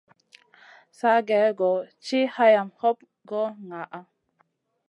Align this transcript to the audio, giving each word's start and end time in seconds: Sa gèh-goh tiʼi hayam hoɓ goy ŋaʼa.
Sa 0.97 1.09
gèh-goh 1.27 1.81
tiʼi 2.03 2.31
hayam 2.35 2.67
hoɓ 2.79 2.97
goy 3.29 3.49
ŋaʼa. 3.69 3.99